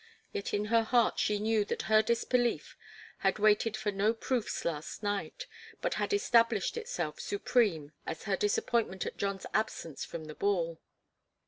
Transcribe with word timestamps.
Yet 0.33 0.51
in 0.51 0.65
her 0.65 0.81
heart 0.81 1.19
she 1.19 1.37
knew 1.37 1.63
that 1.65 1.83
her 1.83 2.01
disbelief 2.01 2.75
had 3.19 3.37
waited 3.37 3.77
for 3.77 3.91
no 3.91 4.15
proofs 4.15 4.65
last 4.65 5.03
night, 5.03 5.45
but 5.79 5.93
had 5.93 6.11
established 6.11 6.75
itself 6.75 7.19
supreme 7.19 7.91
as 8.07 8.23
her 8.23 8.35
disappointment 8.35 9.05
at 9.05 9.17
John's 9.17 9.45
absence 9.53 10.03
from 10.03 10.23
the 10.25 10.33
ball. 10.33 10.79